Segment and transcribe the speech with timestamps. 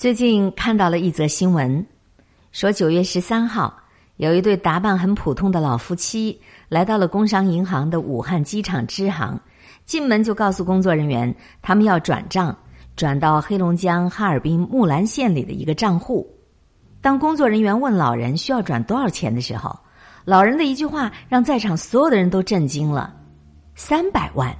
[0.00, 1.84] 最近看到了一则新闻，
[2.52, 3.76] 说九月十三号，
[4.16, 9.38] 有一对打扮很普通的老夫妻来到了工商银行的武汉机场支行，
[9.84, 12.56] 进门就告诉工作人员，他们要转账，
[12.96, 16.26] 转到黑龙江哈尔滨木兰县里的一个账户。
[17.02, 19.78] 当工作人员问老人需要转多少钱的时候，
[20.24, 23.14] 老人的一句话让在场所有的人都震惊了：
[23.74, 24.50] 三百万，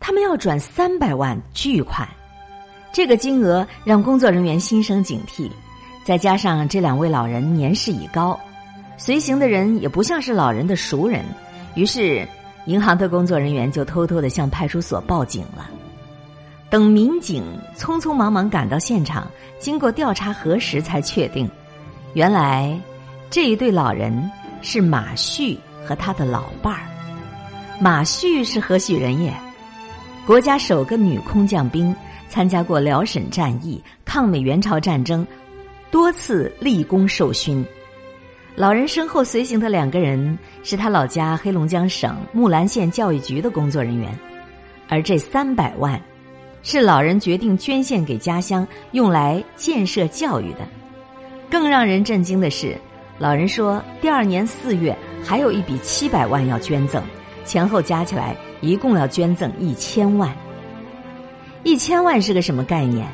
[0.00, 2.08] 他们要转三百万巨款。
[2.92, 5.48] 这个金额让工作人员心生警惕，
[6.04, 8.38] 再加上这两位老人年事已高，
[8.96, 11.24] 随行的人也不像是老人的熟人，
[11.74, 12.26] 于是
[12.66, 15.70] 银行的工作人员就偷偷的向派出所报警了。
[16.68, 17.44] 等民警
[17.76, 21.48] 匆匆忙忙赶到现场，经过调查核实，才确定，
[22.14, 22.76] 原来
[23.30, 24.30] 这一对老人
[24.62, 26.80] 是马旭和他的老伴儿。
[27.80, 29.32] 马旭是何许人也？
[30.26, 31.94] 国家首个女空降兵。
[32.30, 35.26] 参加过辽沈战役、抗美援朝战争，
[35.90, 37.66] 多次立功受勋。
[38.54, 44.16] 老人身后随行的两个人是他老家黑龙江省木兰县教育局的工作人员，
[44.88, 46.00] 而这三百万
[46.62, 50.60] 是老人决定捐献给家乡，用来建设教育的。
[51.50, 52.76] 更让人震惊的是，
[53.18, 57.02] 老人说第二年四月还有一笔七百万要捐赠，
[57.44, 60.32] 前后加起来一共要捐赠一千万。
[61.62, 63.06] 一千万是个什么概念？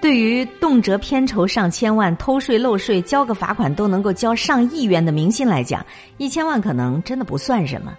[0.00, 5.84] 对于动辄片酬上千万、偷税漏税、交个罚款都能够交上亿元的明星来讲，
[6.16, 7.92] 一千万可能真的不算什么。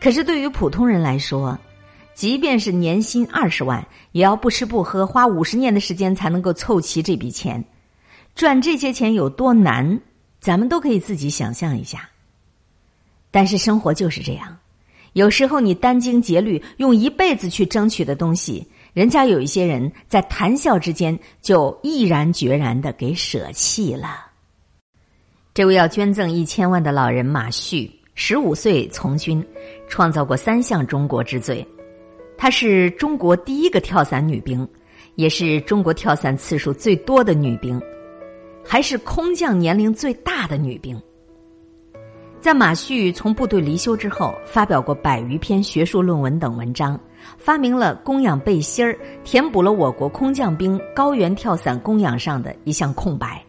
[0.00, 1.58] 可是对于普通人来说，
[2.14, 7.64] 即便是年薪二十万，也要不吃不喝，花五十年的时间才能够凑齐这笔钱。
[8.36, 10.00] 赚这些钱有多难，
[10.40, 12.08] 咱们都可以自己想象一下。
[13.32, 14.56] 但是生活就是这样。
[15.18, 24.26] 有时候你殚精竭虑用一辈子去争取的东西，人家有一些人在谈笑之间就毅然决然的给舍弃了。
[25.52, 29.44] 这位要捐赠一千万的老人马旭，十五岁从军，
[29.88, 31.66] 创造过三项中国之最。
[32.36, 34.64] 她是中国第一个跳伞女兵，
[35.16, 37.82] 也是中国跳伞次数最多的女兵，
[38.64, 40.96] 还是空降年龄最大的女兵。
[42.48, 46.98] 在马旭从部队离休之后，发表过百余篇学术论文等文章，
[47.36, 53.44] 发明了供氧背心儿，填补了我国空降兵高原跳伞供氧上的一项空白。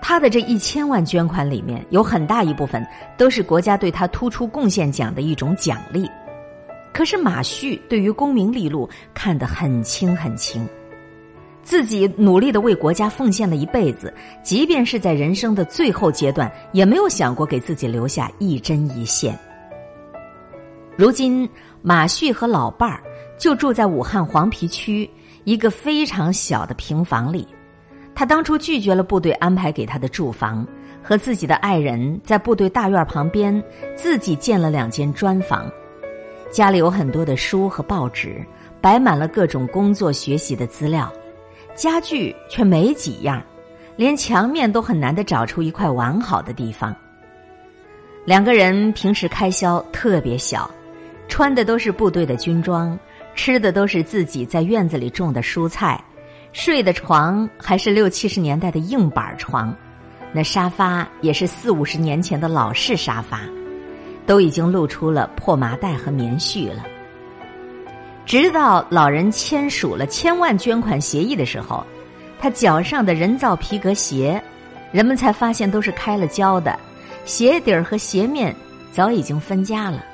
[0.00, 2.86] 他的这一千万捐款里面，有很大一部分
[3.18, 6.08] 都是国家对他突出贡献奖的一种奖励。
[6.92, 10.64] 可是马旭对于功名利禄看得很轻很轻。
[11.70, 19.38] 自己努力的为国家奉献了一辈子，即便是在人生的最后阶段，也没有想过给自己留下一针一线。
[20.96, 21.48] 如今，
[21.80, 23.00] 马旭和老伴儿
[23.38, 25.08] 就住在武汉黄陂区
[25.44, 27.46] 一个非常小的平房里。
[28.16, 30.66] 他当初拒绝了部队安排给他的住房，
[31.00, 33.62] 和自己的爱人在部队大院旁边
[33.94, 35.70] 自己建了两间砖房，
[36.50, 38.44] 家里有很多的书和报纸，
[38.80, 41.08] 摆满了各种工作学习的资料。
[41.80, 43.42] 家具却没几样，
[43.96, 46.94] 连墙面都很难的找出一块完好的地方。
[48.26, 50.70] 两个人平时开销特别小，
[51.26, 52.98] 穿的都是部队的军装，
[53.34, 55.98] 吃的都是自己在院子里种的蔬菜，
[56.52, 59.74] 睡的床还是六七十年代的硬板床，
[60.34, 63.40] 那沙发也是四五十年前的老式沙发，
[64.26, 66.84] 都已经露出了破麻袋和棉絮了。
[68.30, 71.84] 直到老人签署了千万捐款协议的时候，
[72.38, 74.40] 他脚上的人造皮革鞋，
[74.92, 76.78] 人们才发现都是开了胶的，
[77.24, 78.54] 鞋底儿和鞋面
[78.92, 80.04] 早已经分家了。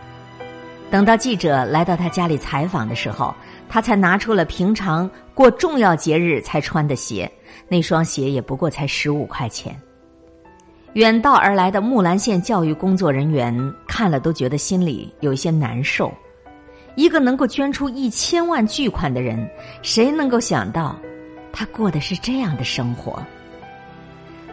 [0.91, 3.34] 等到记者来到他家里采访的时候，
[3.69, 7.31] 他才拿出了平常过重要节日才穿的鞋，
[7.69, 9.78] 那双鞋也不过才十五块钱。
[10.94, 16.10] 远道而来的木兰县教育工作人员看了都觉得心里有些难受。
[16.97, 19.49] 一个能够捐出一千万巨款的人，
[19.83, 20.97] 谁能够想到，
[21.53, 23.22] 他过的是这样的生活？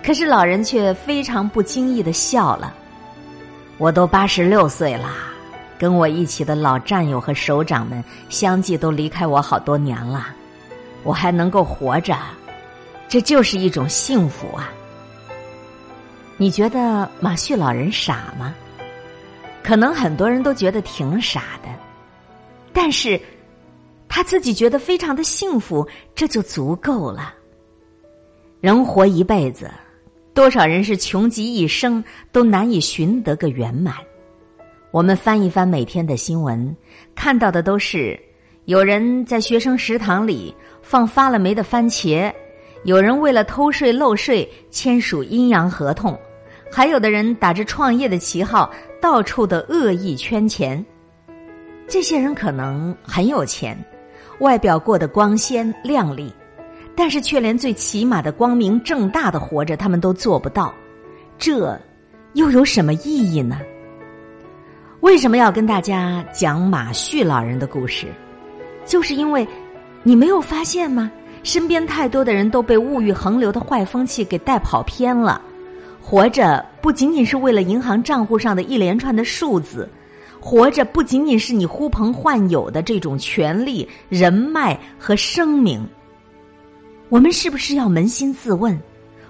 [0.03, 2.73] 可是老人却非常不经意的笑了。
[3.77, 5.09] 我都八十六岁了，
[5.79, 10.27] 跟我一起的老战友和首长们相继都离开我好多年了，
[11.03, 12.17] 我还能够活着，
[13.07, 14.69] 这就是一种幸福啊！
[16.35, 18.53] 你觉得马旭老人傻吗？
[19.63, 21.69] 可能很多人都觉得挺傻的。
[22.73, 23.19] 但是，
[24.09, 27.33] 他自己觉得非常的幸福，这就足够了。
[28.59, 29.69] 人活一辈子，
[30.33, 33.95] 多少人是穷极一生都难以寻得个圆满。
[34.91, 36.75] 我们翻一翻每天的新闻，
[37.15, 38.19] 看到的都是
[38.65, 42.31] 有人在学生食堂里放发了霉的番茄，
[42.83, 46.17] 有人为了偷税漏税签署阴阳合同，
[46.71, 48.71] 还有的人打着创业的旗号
[49.01, 50.83] 到处的恶意圈钱。
[51.87, 53.77] 这些人可能很有钱，
[54.39, 56.33] 外表过得光鲜亮丽，
[56.95, 60.73] 但是却连最起码的光明正大的活着他们都做不到，
[61.37, 61.79] 这
[62.33, 63.59] 又有什么意义呢？
[65.01, 68.07] 为什么要跟大家讲马旭老人的故事？
[68.85, 69.47] 就是因为。
[70.05, 71.09] 你没有发现吗？
[71.43, 75.41] 身边太多的人都被物欲横流的坏风气给带跑偏了。
[76.01, 79.87] 活着不仅仅是为了银行账户上的一连串的数字，
[80.43, 85.87] 活着不仅仅是你呼朋唤友的这种权利、人脉和声名。
[87.07, 88.77] 我们是不是要扪心自问？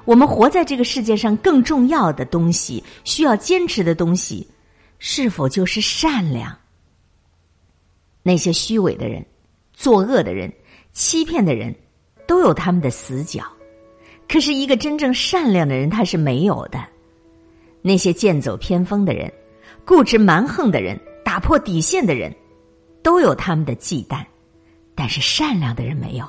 [0.06, 4.48] 我们活在这个世界上更重要的东西，需要坚持的东西，
[4.98, 6.52] 是否就是善良？
[8.24, 9.24] 那些虚伪的人，
[9.72, 10.52] 作恶的人。
[10.94, 11.76] 欺骗的人，
[12.26, 13.44] 都有他们的死角，
[14.28, 16.84] 可是一个真正善良的人，他是没有的。
[17.84, 19.32] 那些剑走偏锋的人、
[19.86, 22.34] 固执蛮横的人、打破底线的人，
[23.02, 24.24] 都有他们的忌惮，
[24.96, 26.26] 但是善良的人没有。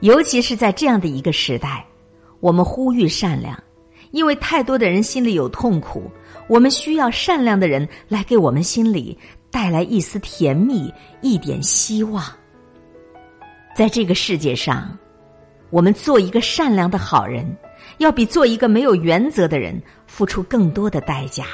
[0.00, 1.84] 尤其是在这样的一个时代，
[2.40, 3.60] 我们呼吁善良，
[4.12, 6.10] 因为太多的人心里有痛苦，
[6.46, 9.18] 我们需要善良的人来给我们心里
[9.50, 10.92] 带来一丝甜蜜，
[11.22, 12.24] 一点希望。
[13.74, 14.96] 在这个世界上，
[15.70, 17.44] 我们做一个善良的好人，
[17.98, 21.44] 要比做一个没有原则的人付出更多的代价。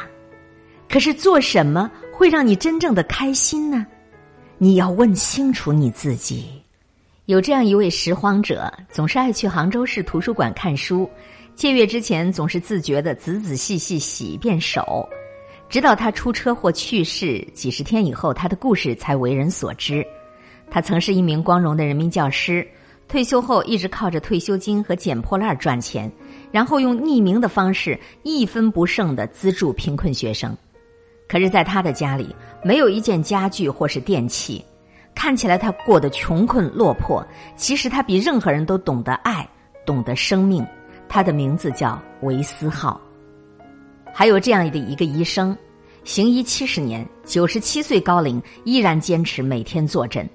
[0.91, 3.87] 可是做什么会让你真正的开心呢？
[4.59, 6.47] 你要问清楚你自己。
[7.27, 11.09] 有这样一位拾荒者，总是爱去杭州市图书馆看书，
[11.55, 15.09] 借阅之前总是自觉的仔仔细细洗一遍手，
[15.69, 20.05] 直到他出车祸去世几十天以后，他的故事才为人所知。
[20.73, 22.67] 他曾是一名光荣的人民教师，
[23.07, 26.11] 退休后一直靠着退休金和捡破烂赚钱，
[26.51, 30.57] 然后用匿名的方式一分不剩的资助贫困学生。
[31.31, 34.65] 可是，在他的家里没有一件家具或是电器，
[35.15, 37.25] 看起来他过得穷困落魄。
[37.55, 39.49] 其实他比任何人都懂得爱，
[39.87, 40.67] 懂得生命。
[41.09, 43.00] 他的名字叫韦思浩。
[44.12, 45.56] 还有这样的一个医生，
[46.03, 50.29] 行医七十年，九十七岁高龄依然坚持每天坐诊。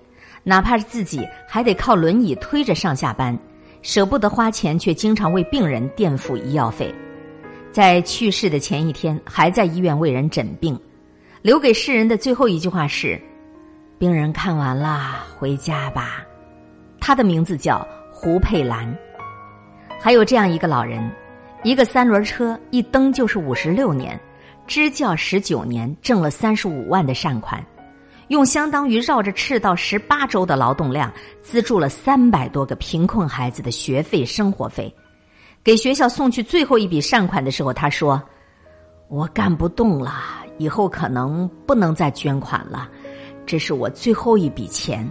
[0.43, 3.37] 哪怕是自己还得靠轮椅推着上下班，
[3.81, 6.95] 舍不得花钱，却经常为病人垫付医药费。
[7.75, 10.79] 在去世的前一天，还在医院为人诊病，
[11.41, 13.21] 留给世人的最后一句话是
[13.99, 16.23] ：“病人看完了，回家吧。”
[17.01, 18.97] 他的名字叫胡佩兰。
[19.99, 21.11] 还有这样一个老人，
[21.65, 24.17] 一个三轮车一蹬就是五十六年，
[24.65, 27.61] 支教十九年，挣了三十五万的善款。
[28.29, 31.11] 用相当于绕着赤道十八周的劳动量，
[31.41, 34.89] 资助了三百多个贫困孩子的学费、生活费。
[35.65, 38.21] 给学校送去最后一笔善款的时候，他说
[39.09, 40.13] ：“我干不动了，
[40.59, 42.87] 以后可能不能再捐款了，
[43.47, 45.09] 这是我最后一笔钱。”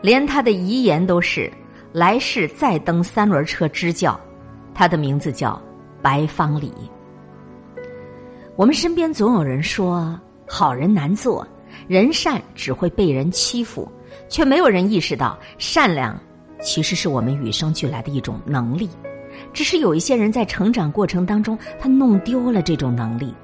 [0.00, 1.52] 连他的遗言都是
[1.90, 4.18] ：“来世再蹬三轮车支教。”
[4.72, 5.60] 他的名字叫
[6.00, 6.72] 白方礼。
[8.54, 10.16] 我们身边总有人说
[10.46, 11.44] ：“好人难做。”
[11.88, 13.90] 人善只会被人欺负，
[14.28, 16.16] 却没有人意识到善良
[16.60, 18.88] 其实是我们与生俱来的一种能力。
[19.56, 23.34] 只是有一些人在成长过程当中，他弄丢了这种能力。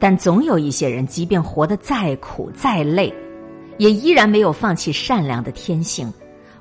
[0.00, 3.14] 但总有一些人，即便活得再苦再累，
[3.78, 6.12] 也依然没有放弃善良的天性，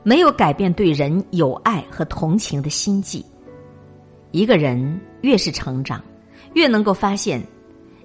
[0.03, 3.25] 没有改变对人有爱和同情的心计。
[4.29, 5.99] 一个人越是成长，
[6.53, 7.41] 越能够发现。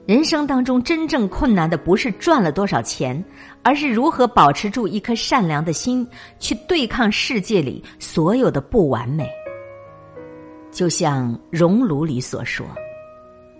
[0.06, 3.22] 人生当中真正困难的不是赚了多少钱，
[3.62, 9.28] 而是如何保持住一颗善良的心，去对抗世界里所有的不完美。
[10.70, 12.66] 就像《熔炉》里所说：“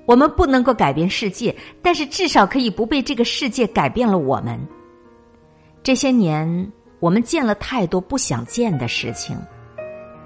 [0.07, 4.59] 我们不能够改变世界，但是至少可以不被这个世界改变了我们。”
[5.83, 9.37] 这些年，我们见了太多不想见的事情，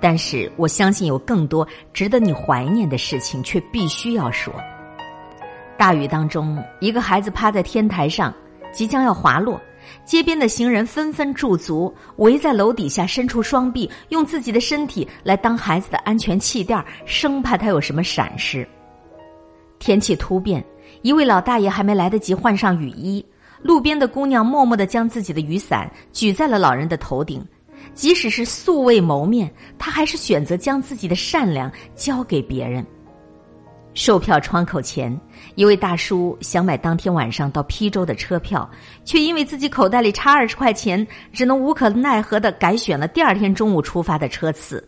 [0.01, 4.53] 但是我相信有更多值得你怀念的事情，却必须要说。
[5.79, 8.35] 大雨当中，一个孩子趴在天台上，
[8.73, 9.61] 即将要滑落。
[10.05, 18.67] 街边的行人纷纷驻足，围在楼底下，伸出双臂，用自己的身体来当孩子的安全气垫，生怕他有什么闪失。
[19.79, 20.65] 天气突变，
[21.03, 23.25] 一位老大爷还没来得及换上雨衣，
[23.63, 27.45] 路边的姑娘默默的将自己的雨伞举在了老人的头顶。
[27.95, 32.87] 即使是素未谋面，他还是选择将自己的善良交给别人。
[33.93, 35.15] 售票窗口前，
[35.55, 38.69] 一位大叔想买当天晚上到邳州的车票，
[39.05, 44.87] 却因为自己口袋里差二十块钱，只能无可奈何的改选了第二天中午出发的车次。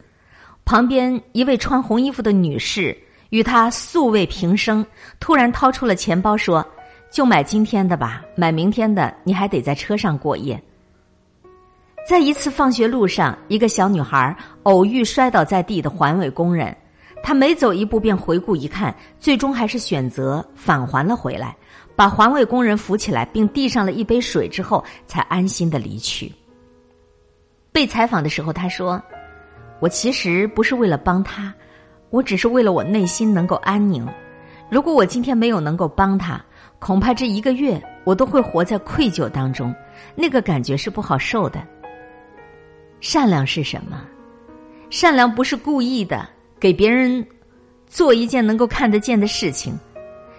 [0.65, 2.97] 旁边一位穿红衣服的女士
[3.29, 4.85] 与他素未平生，
[5.21, 6.67] 突然掏出了钱包说
[7.13, 10.59] ：“就买今天的吧，买明天的你还得在车上过夜。”
[12.09, 16.75] 在一次放学路上，一个小女孩偶遇摔倒在地的环卫工人。
[17.27, 21.57] 他每走一步便回顾一看，最终还是选择返还了回来，
[21.97, 26.31] 把环卫工人扶起来，并递上了一杯水之后，才安心的离去。
[27.73, 29.03] 被采访的时候，他说
[29.81, 31.51] ：“我其实不是为了帮他，
[32.11, 34.07] 我只是为了我内心能够安宁。
[34.71, 36.39] 如果我今天没有能够帮他，
[36.79, 39.75] 恐怕这一个月我都会活在愧疚当中，
[40.15, 41.67] 那个感觉是不好受的。
[43.01, 44.05] 善良是什么？
[44.91, 46.29] 善良不是故意的。”
[46.65, 47.23] 给别人
[47.87, 49.79] 做一件能够看得见的事情，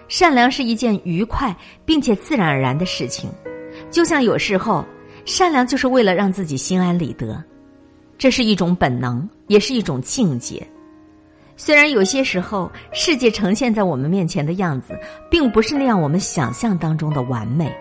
[0.08, 1.54] 善良是一件愉快
[1.84, 3.30] 并且自然而然的事情。
[3.92, 4.84] 就像有时候，
[5.24, 7.40] 善良就是为了让自己心安理得，
[8.18, 10.60] 这是一种本能，也是一种境界。
[11.56, 14.98] 虽然有些时候，世界呈现在我们面前的样子，
[15.30, 17.72] 并不是那样我们想象当中的完美，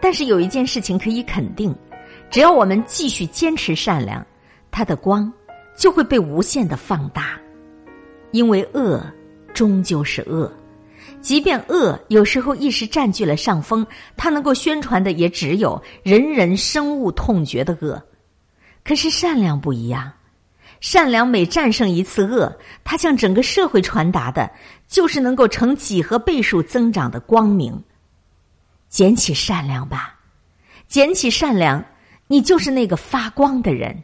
[0.00, 1.76] 但是有一件事情可以肯定：
[2.30, 4.26] 只要我们继续坚持善良，
[4.70, 5.30] 它的光
[5.76, 7.38] 就会被无限的放大。
[8.34, 9.00] 因为恶
[9.54, 10.52] 终究是恶，
[11.20, 13.86] 即便恶有时候一时占据了上风，
[14.16, 18.02] 它能够宣传的也只有人人深恶痛绝的恶。
[18.82, 20.10] 可是善良不一样，
[20.80, 24.50] 善良每战胜一次恶，它向整个社会传达的
[24.88, 27.80] 就是能够成几何倍数增长的光明。
[28.88, 30.18] 捡起善良吧，
[30.88, 31.84] 捡起善良，
[32.26, 34.02] 你就是那个发光的人。